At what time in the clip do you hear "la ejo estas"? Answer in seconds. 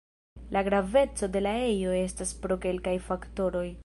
1.47-2.31